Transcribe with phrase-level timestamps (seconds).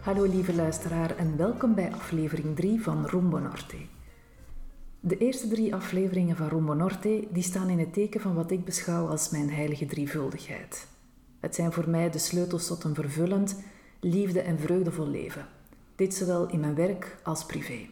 [0.00, 3.76] Hallo lieve luisteraar en welkom bij aflevering 3 van Rumbo Norte.
[5.00, 8.64] De eerste drie afleveringen van Rumbo Norte die staan in het teken van wat ik
[8.64, 10.86] beschouw als mijn heilige drievuldigheid.
[11.40, 13.62] Het zijn voor mij de sleutels tot een vervullend,
[14.00, 15.46] liefde en vreugdevol leven.
[15.96, 17.88] Dit zowel in mijn werk als privé.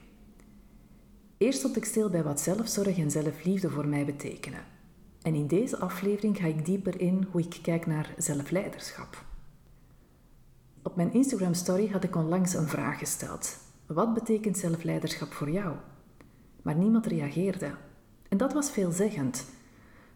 [1.38, 4.64] Eerst stond ik stil bij wat zelfzorg en zelfliefde voor mij betekenen.
[5.22, 9.27] En in deze aflevering ga ik dieper in hoe ik kijk naar zelfleiderschap.
[10.82, 13.56] Op mijn Instagram story had ik onlangs een vraag gesteld.
[13.86, 15.76] Wat betekent zelfleiderschap voor jou?
[16.62, 17.70] Maar niemand reageerde.
[18.28, 19.44] En dat was veelzeggend.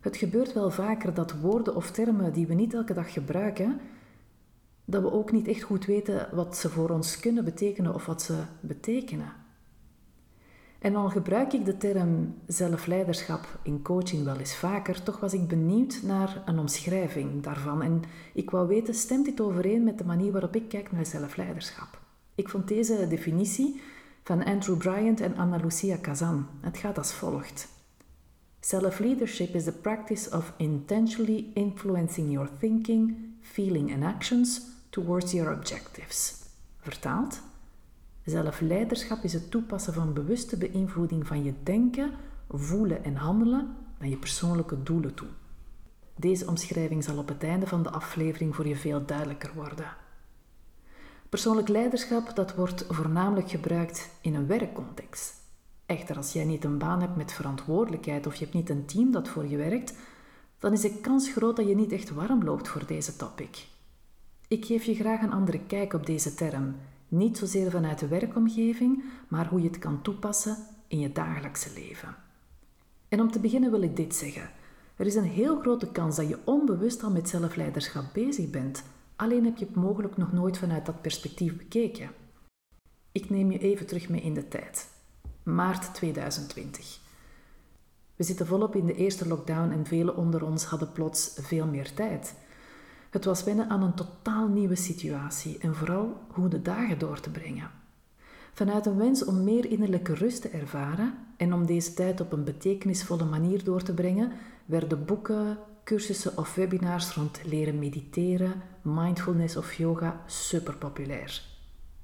[0.00, 3.80] Het gebeurt wel vaker dat woorden of termen die we niet elke dag gebruiken,
[4.84, 8.22] dat we ook niet echt goed weten wat ze voor ons kunnen betekenen of wat
[8.22, 9.41] ze betekenen.
[10.82, 15.48] En al gebruik ik de term zelfleiderschap in coaching wel eens vaker, toch was ik
[15.48, 17.82] benieuwd naar een omschrijving daarvan.
[17.82, 18.02] En
[18.34, 22.00] ik wou weten, stemt dit overeen met de manier waarop ik kijk naar zelfleiderschap?
[22.34, 23.80] Ik vond deze definitie
[24.22, 26.46] van Andrew Bryant en Anna Lucia Kazan.
[26.60, 27.68] Het gaat als volgt.
[28.60, 34.60] Self-leadership is the practice of intentionally influencing your thinking, feeling and actions
[34.90, 36.34] towards your objectives.
[36.80, 37.40] Vertaald?
[38.24, 42.10] Zelfleiderschap is het toepassen van bewuste beïnvloeding van je denken,
[42.48, 45.28] voelen en handelen naar je persoonlijke doelen toe.
[46.16, 49.96] Deze omschrijving zal op het einde van de aflevering voor je veel duidelijker worden.
[51.28, 55.34] Persoonlijk leiderschap dat wordt voornamelijk gebruikt in een werkcontext.
[55.86, 59.10] Echter, als jij niet een baan hebt met verantwoordelijkheid of je hebt niet een team
[59.10, 59.94] dat voor je werkt,
[60.58, 63.66] dan is de kans groot dat je niet echt warm loopt voor deze topic.
[64.48, 66.74] Ik geef je graag een andere kijk op deze term
[67.12, 70.56] niet zozeer vanuit de werkomgeving, maar hoe je het kan toepassen
[70.86, 72.14] in je dagelijkse leven.
[73.08, 74.50] En om te beginnen wil ik dit zeggen.
[74.96, 78.82] Er is een heel grote kans dat je onbewust al met zelfleiderschap bezig bent,
[79.16, 82.10] alleen heb je het mogelijk nog nooit vanuit dat perspectief bekeken.
[83.12, 84.88] Ik neem je even terug mee in de tijd.
[85.42, 86.98] Maart 2020.
[88.16, 91.94] We zitten volop in de eerste lockdown en velen onder ons hadden plots veel meer
[91.94, 92.34] tijd.
[93.12, 97.30] Het was wennen aan een totaal nieuwe situatie en vooral hoe de dagen door te
[97.30, 97.70] brengen.
[98.52, 102.44] Vanuit een wens om meer innerlijke rust te ervaren en om deze tijd op een
[102.44, 104.32] betekenisvolle manier door te brengen,
[104.64, 111.42] werden boeken, cursussen of webinars rond leren mediteren, mindfulness of yoga super populair.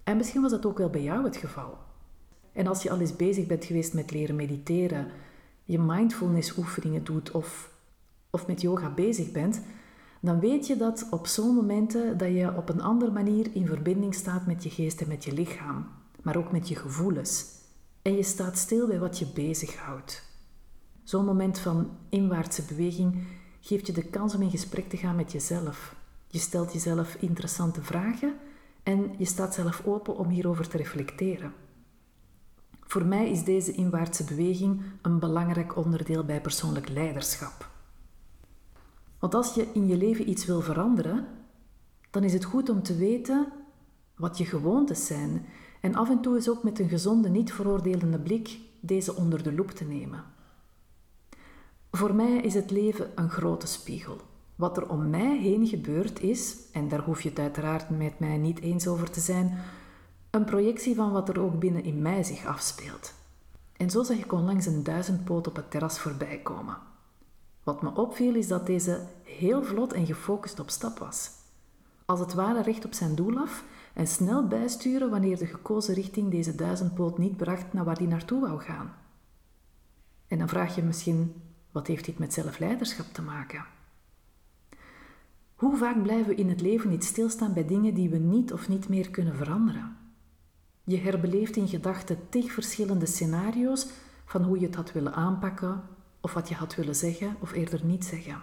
[0.04, 1.78] En misschien was dat ook wel bij jou het geval.
[2.52, 5.06] En als je al eens bezig bent geweest met leren mediteren,
[5.64, 7.70] je mindfulness oefeningen doet of,
[8.30, 9.60] of met yoga bezig bent,
[10.20, 14.14] dan weet je dat op zo'n momenten dat je op een andere manier in verbinding
[14.14, 15.86] staat met je geest en met je lichaam,
[16.22, 17.46] maar ook met je gevoelens.
[18.02, 20.22] En je staat stil bij wat je bezighoudt.
[21.02, 23.26] Zo'n moment van inwaartse beweging
[23.60, 25.94] geeft je de kans om in gesprek te gaan met jezelf.
[26.26, 28.34] Je stelt jezelf interessante vragen
[28.82, 31.52] en je staat zelf open om hierover te reflecteren.
[32.80, 37.77] Voor mij is deze inwaartse beweging een belangrijk onderdeel bij persoonlijk leiderschap.
[39.18, 41.26] Want als je in je leven iets wil veranderen,
[42.10, 43.52] dan is het goed om te weten
[44.16, 45.46] wat je gewoontes zijn
[45.80, 49.52] en af en toe is ook met een gezonde, niet veroordelende blik deze onder de
[49.52, 50.24] loep te nemen.
[51.90, 54.20] Voor mij is het leven een grote spiegel.
[54.54, 58.36] Wat er om mij heen gebeurt is, en daar hoef je het uiteraard met mij
[58.36, 59.58] niet eens over te zijn,
[60.30, 63.14] een projectie van wat er ook binnen in mij zich afspeelt.
[63.76, 66.76] En zo zag ik onlangs een duizendpoot op het terras voorbij komen.
[67.68, 71.30] Wat me opviel is dat deze heel vlot en gefocust op stap was.
[72.04, 76.30] Als het ware recht op zijn doel af en snel bijsturen wanneer de gekozen richting
[76.30, 78.94] deze duizendpoot niet bracht naar waar hij naartoe wou gaan.
[80.28, 81.34] En dan vraag je misschien,
[81.72, 83.64] wat heeft dit met zelfleiderschap te maken?
[85.54, 88.68] Hoe vaak blijven we in het leven niet stilstaan bij dingen die we niet of
[88.68, 89.96] niet meer kunnen veranderen?
[90.84, 93.86] Je herbeleeft in gedachten tig verschillende scenario's
[94.24, 97.84] van hoe je het had willen aanpakken of wat je had willen zeggen of eerder
[97.84, 98.42] niet zeggen.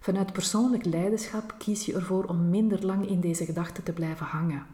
[0.00, 4.66] Vanuit persoonlijk leiderschap kies je ervoor om minder lang in deze gedachten te blijven hangen.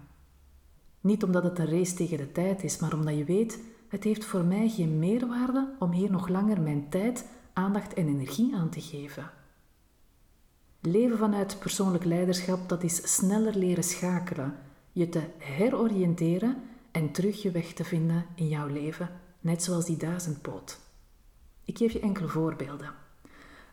[1.00, 3.58] Niet omdat het een race tegen de tijd is, maar omdat je weet,
[3.88, 8.54] het heeft voor mij geen meerwaarde om hier nog langer mijn tijd, aandacht en energie
[8.56, 9.30] aan te geven.
[10.80, 14.54] Leven vanuit persoonlijk leiderschap, dat is sneller leren schakelen,
[14.92, 19.10] je te heroriënteren en terug je weg te vinden in jouw leven,
[19.40, 20.78] net zoals die duizendpoot.
[21.68, 22.90] Ik geef je enkele voorbeelden.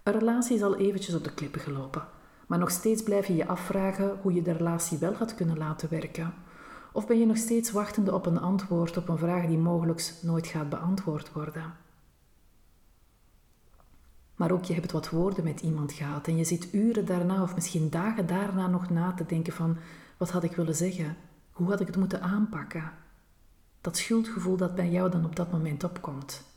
[0.04, 2.08] Een relatie is al eventjes op de klippen gelopen,
[2.48, 5.90] maar nog steeds blijf je je afvragen hoe je de relatie wel had kunnen laten
[5.90, 6.34] werken.
[6.92, 10.48] Of ben je nog steeds wachtende op een antwoord op een vraag die mogelijk nooit
[10.48, 11.74] gaat beantwoord worden?
[14.36, 17.56] Maar ook je hebt wat woorden met iemand gehad en je zit uren daarna of
[17.56, 19.78] misschien dagen daarna nog na te denken van
[20.18, 21.18] wat had ik willen zeggen?
[21.52, 22.92] Hoe had ik het moeten aanpakken?
[23.82, 26.55] Dat schuldgevoel dat bij jou dan op dat moment opkomt.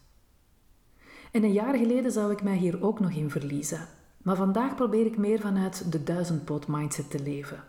[1.32, 3.88] En een jaar geleden zou ik mij hier ook nog in verliezen.
[4.22, 7.62] Maar vandaag probeer ik meer vanuit de duizendpoot mindset te leven.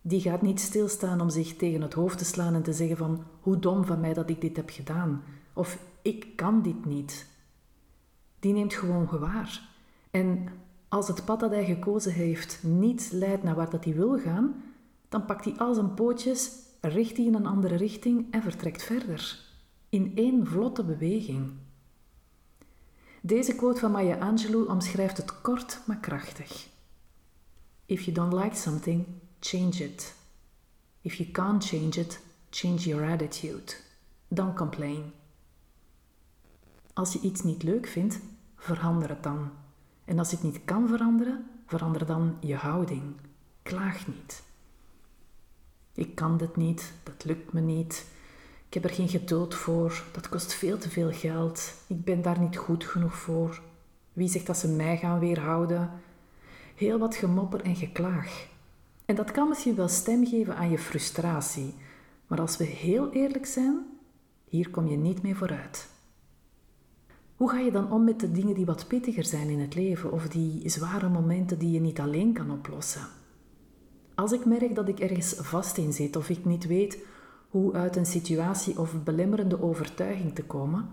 [0.00, 3.22] Die gaat niet stilstaan om zich tegen het hoofd te slaan en te zeggen van
[3.40, 5.22] hoe dom van mij dat ik dit heb gedaan.
[5.52, 7.26] Of ik kan dit niet.
[8.40, 9.68] Die neemt gewoon gewaar.
[10.10, 10.48] En
[10.88, 14.62] als het pad dat hij gekozen heeft niet leidt naar waar dat hij wil gaan,
[15.08, 19.38] dan pakt hij al zijn pootjes, richt hij in een andere richting en vertrekt verder.
[19.88, 21.50] In één vlotte beweging.
[23.28, 26.68] Deze quote van Maya Angelou omschrijft het kort maar krachtig.
[27.86, 29.06] If you don't like something,
[29.40, 30.14] change it.
[31.00, 32.20] If you can't change it,
[32.50, 33.74] change your attitude.
[34.28, 35.12] Don't complain.
[36.92, 38.18] Als je iets niet leuk vindt,
[38.56, 39.50] verander het dan.
[40.04, 43.02] En als je het niet kan veranderen, verander dan je houding.
[43.62, 44.42] Klaag niet.
[45.94, 48.06] Ik kan dit niet, dat lukt me niet.
[48.68, 51.74] Ik heb er geen geduld voor, dat kost veel te veel geld.
[51.86, 53.62] Ik ben daar niet goed genoeg voor.
[54.12, 55.90] Wie zegt dat ze mij gaan weerhouden?
[56.74, 58.46] Heel wat gemopper en geklaag.
[59.04, 61.74] En dat kan misschien wel stem geven aan je frustratie,
[62.26, 63.86] maar als we heel eerlijk zijn,
[64.44, 65.88] hier kom je niet mee vooruit.
[67.36, 70.12] Hoe ga je dan om met de dingen die wat pittiger zijn in het leven
[70.12, 73.06] of die zware momenten die je niet alleen kan oplossen?
[74.14, 76.98] Als ik merk dat ik ergens vast in zit of ik niet weet
[77.48, 80.88] hoe uit een situatie of belemmerende overtuiging te komen,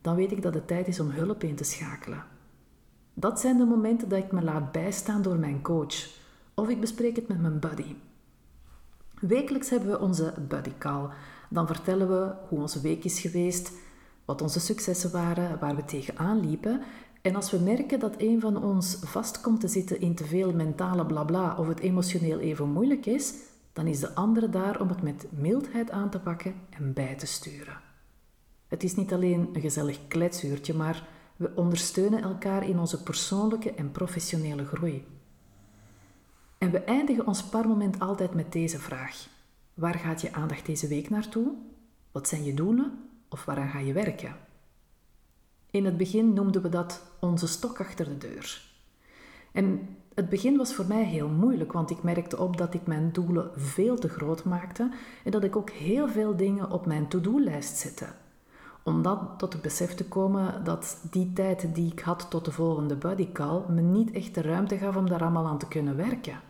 [0.00, 2.24] dan weet ik dat het tijd is om hulp in te schakelen.
[3.14, 6.08] Dat zijn de momenten dat ik me laat bijstaan door mijn coach
[6.54, 7.94] of ik bespreek het met mijn buddy.
[9.20, 11.08] Wekelijks hebben we onze buddy call.
[11.50, 13.72] Dan vertellen we hoe onze week is geweest,
[14.24, 16.80] wat onze successen waren, waar we tegenaan liepen.
[17.22, 20.52] En als we merken dat een van ons vast komt te zitten in te veel
[20.52, 23.34] mentale blabla of het emotioneel even moeilijk is,
[23.78, 27.26] dan is de andere daar om het met mildheid aan te pakken en bij te
[27.26, 27.80] sturen.
[28.68, 33.90] Het is niet alleen een gezellig kletsuurtje, maar we ondersteunen elkaar in onze persoonlijke en
[33.90, 35.06] professionele groei.
[36.58, 39.28] En we eindigen ons parmoment altijd met deze vraag:
[39.74, 41.54] Waar gaat je aandacht deze week naartoe?
[42.12, 43.08] Wat zijn je doelen?
[43.28, 44.36] of waaraan ga je werken?
[45.70, 48.68] In het begin noemden we dat onze stok achter de deur.
[49.52, 53.12] En het begin was voor mij heel moeilijk, want ik merkte op dat ik mijn
[53.12, 54.90] doelen veel te groot maakte
[55.24, 58.06] en dat ik ook heel veel dingen op mijn to-do-lijst zette.
[58.82, 62.52] Om dan tot het besef te komen dat die tijd die ik had tot de
[62.52, 66.40] volgende bodycall me niet echt de ruimte gaf om daar allemaal aan te kunnen werken.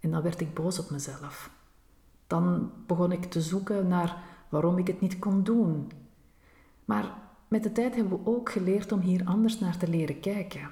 [0.00, 1.50] En dan werd ik boos op mezelf.
[2.26, 5.90] Dan begon ik te zoeken naar waarom ik het niet kon doen.
[6.84, 7.14] Maar
[7.48, 10.70] met de tijd hebben we ook geleerd om hier anders naar te leren kijken.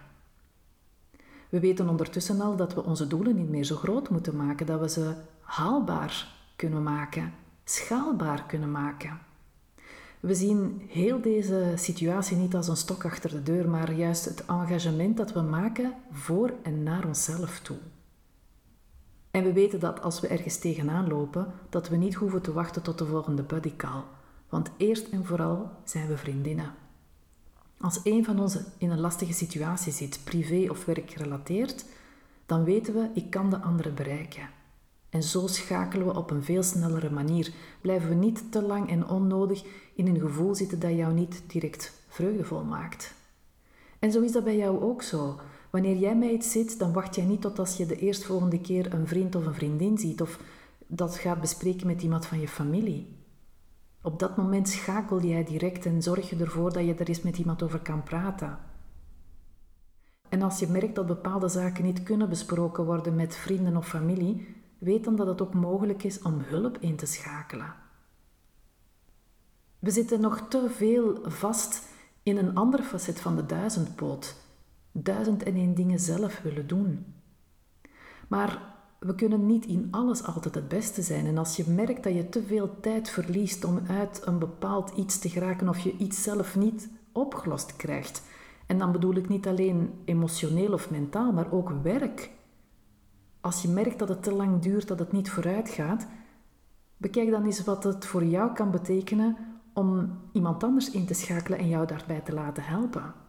[1.55, 4.81] We weten ondertussen al dat we onze doelen niet meer zo groot moeten maken, dat
[4.81, 7.33] we ze haalbaar kunnen maken,
[7.65, 9.19] schaalbaar kunnen maken.
[10.21, 14.45] We zien heel deze situatie niet als een stok achter de deur, maar juist het
[14.45, 17.77] engagement dat we maken voor en naar onszelf toe.
[19.31, 22.83] En we weten dat als we ergens tegenaan lopen, dat we niet hoeven te wachten
[22.83, 24.03] tot de volgende bodycall.
[24.49, 26.84] Want eerst en vooral zijn we vriendinnen.
[27.81, 31.85] Als een van ons in een lastige situatie zit, privé of werkgerelateerd,
[32.47, 34.49] dan weten we, ik kan de andere bereiken.
[35.15, 37.53] En zo schakelen we op een veel snellere manier.
[37.81, 39.65] Blijven we niet te lang en onnodig
[39.95, 43.15] in een gevoel zitten dat jou niet direct vreugdevol maakt.
[43.99, 45.41] En zo is dat bij jou ook zo.
[45.71, 48.95] Wanneer jij mij iets zit, dan wacht jij niet tot als je de eerstvolgende keer
[48.95, 50.39] een vriend of een vriendin ziet of
[50.87, 53.07] dat gaat bespreken met iemand van je familie.
[54.05, 57.39] Op dat moment schakel jij direct en zorg je ervoor dat je er eens met
[57.39, 58.59] iemand over kan praten.
[60.29, 64.57] En als je merkt dat bepaalde zaken niet kunnen besproken worden met vrienden of familie,
[64.79, 67.75] weet dan dat het ook mogelijk is om hulp in te schakelen.
[69.79, 71.89] We zitten nog te veel vast
[72.23, 74.37] in een ander facet van de duizendpoot.
[74.93, 77.15] Duizend en één dingen zelf willen doen.
[78.29, 78.74] Maar
[79.05, 81.27] we kunnen niet in alles altijd het beste zijn.
[81.27, 85.19] En als je merkt dat je te veel tijd verliest om uit een bepaald iets
[85.19, 88.23] te geraken of je iets zelf niet opgelost krijgt.
[88.67, 92.31] En dan bedoel ik niet alleen emotioneel of mentaal, maar ook werk.
[93.41, 96.07] Als je merkt dat het te lang duurt, dat het niet vooruit gaat,
[96.97, 99.37] bekijk dan eens wat het voor jou kan betekenen
[99.73, 103.24] om iemand anders in te schakelen en jou daarbij te laten helpen.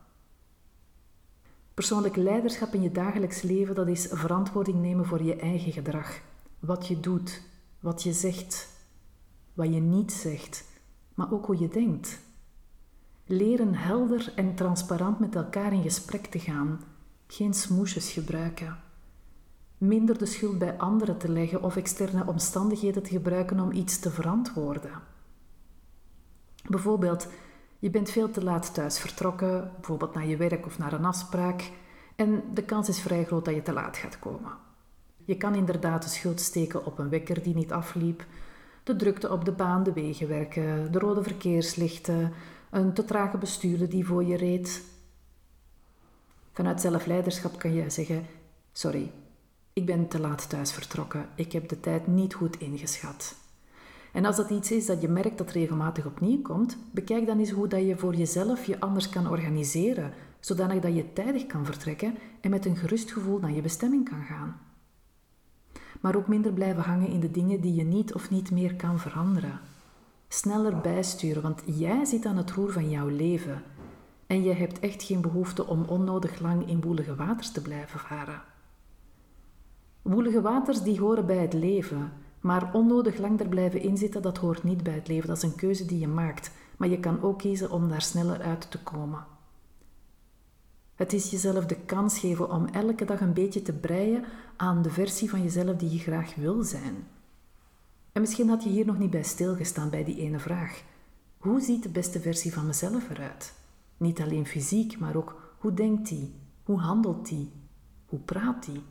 [1.76, 6.22] Persoonlijk leiderschap in je dagelijks leven, dat is verantwoording nemen voor je eigen gedrag.
[6.60, 7.42] Wat je doet,
[7.80, 8.70] wat je zegt,
[9.54, 10.66] wat je niet zegt,
[11.14, 12.20] maar ook hoe je denkt.
[13.26, 16.80] Leren helder en transparant met elkaar in gesprek te gaan,
[17.28, 18.78] geen smoesjes gebruiken.
[19.78, 24.12] Minder de schuld bij anderen te leggen of externe omstandigheden te gebruiken om iets te
[24.12, 25.02] verantwoorden.
[26.70, 27.28] Bijvoorbeeld,
[27.80, 31.72] je bent veel te laat thuis vertrokken, bijvoorbeeld naar je werk of naar een afspraak,
[32.16, 34.52] en de kans is vrij groot dat je te laat gaat komen.
[35.26, 38.26] Je kan inderdaad de schuld steken op een wekker die niet afliep,
[38.84, 42.34] de drukte op de baan, de wegenwerken, de rode verkeerslichten,
[42.70, 44.84] een te trage bestuurder die voor je reed.
[46.52, 48.26] Vanuit zelfleiderschap kan je zeggen:
[48.72, 49.12] Sorry,
[49.74, 53.36] ik ben te laat thuis vertrokken, ik heb de tijd niet goed ingeschat.
[54.16, 57.52] En als dat iets is dat je merkt dat regelmatig opnieuw komt, bekijk dan eens
[57.52, 62.16] hoe dat je voor jezelf je anders kan organiseren, zodanig dat je tijdig kan vertrekken
[62.42, 64.60] en met een gerust gevoel naar je bestemming kan gaan.
[66.02, 69.00] Maar ook minder blijven hangen in de dingen die je niet of niet meer kan
[69.00, 69.60] veranderen.
[70.28, 73.64] Sneller bijsturen, want jij zit aan het roer van jouw leven.
[74.28, 78.42] En je hebt echt geen behoefte om onnodig lang in woelige waters te blijven varen.
[80.02, 82.12] Woelige waters die horen bij het leven,
[82.46, 85.28] maar onnodig lang er blijven inzitten, dat hoort niet bij het leven.
[85.28, 86.52] Dat is een keuze die je maakt.
[86.78, 89.26] Maar je kan ook kiezen om daar sneller uit te komen.
[90.96, 94.24] Het is jezelf de kans geven om elke dag een beetje te breien
[94.56, 97.08] aan de versie van jezelf die je graag wil zijn.
[98.12, 100.84] En misschien had je hier nog niet bij stilgestaan bij die ene vraag.
[101.38, 103.54] Hoe ziet de beste versie van mezelf eruit?
[103.98, 106.34] Niet alleen fysiek, maar ook hoe denkt die?
[106.64, 107.52] Hoe handelt die?
[108.06, 108.84] Hoe praat die?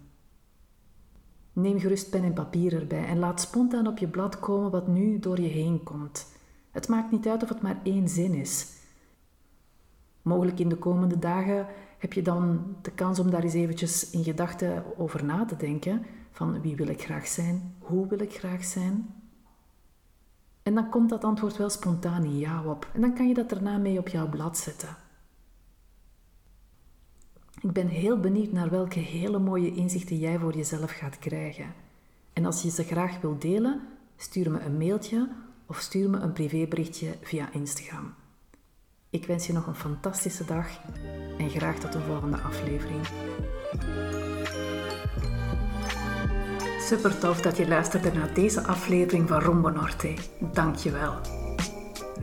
[1.54, 5.18] Neem gerust pen en papier erbij en laat spontaan op je blad komen wat nu
[5.18, 6.26] door je heen komt.
[6.70, 8.66] Het maakt niet uit of het maar één zin is.
[10.22, 11.66] Mogelijk in de komende dagen
[11.98, 16.06] heb je dan de kans om daar eens eventjes in gedachten over na te denken.
[16.30, 17.74] Van wie wil ik graag zijn?
[17.78, 19.14] Hoe wil ik graag zijn?
[20.62, 22.90] En dan komt dat antwoord wel spontaan in jou op.
[22.94, 25.03] En dan kan je dat daarna mee op jouw blad zetten.
[27.64, 31.74] Ik ben heel benieuwd naar welke hele mooie inzichten jij voor jezelf gaat krijgen.
[32.32, 33.80] En als je ze graag wilt delen,
[34.16, 35.28] stuur me een mailtje
[35.66, 38.14] of stuur me een privéberichtje via Instagram.
[39.10, 40.66] Ik wens je nog een fantastische dag
[41.38, 43.06] en graag tot de volgende aflevering.
[46.80, 50.14] Super tof dat je luisterde naar deze aflevering van Rombo Norte.
[50.52, 51.43] Dank je wel.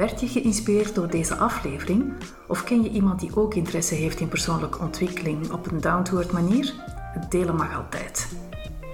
[0.02, 2.14] Werd je geïnspireerd door deze aflevering?
[2.48, 6.74] Of ken je iemand die ook interesse heeft in persoonlijke ontwikkeling op een down-to-earth manier?
[7.30, 8.28] Delen mag altijd.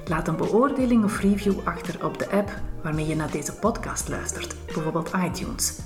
[0.06, 2.50] Laat een beoordeling of review achter op de app
[2.84, 5.80] waarmee je naar deze podcast luistert, bijvoorbeeld iTunes.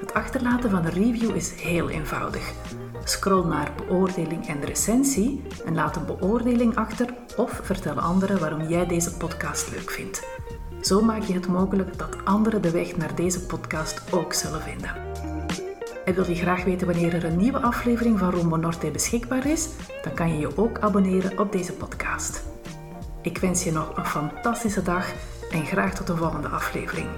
[0.00, 2.52] Het achterlaten van een review is heel eenvoudig.
[3.04, 8.86] Scroll naar beoordeling en recensie en laat een beoordeling achter of vertel anderen waarom jij
[8.86, 10.41] deze podcast leuk vindt.
[10.92, 14.90] Zo maak je het mogelijk dat anderen de weg naar deze podcast ook zullen vinden.
[16.04, 19.68] En wil je graag weten wanneer er een nieuwe aflevering van Rombo Norte beschikbaar is?
[20.02, 22.42] Dan kan je je ook abonneren op deze podcast.
[23.22, 25.12] Ik wens je nog een fantastische dag
[25.50, 27.08] en graag tot de volgende aflevering.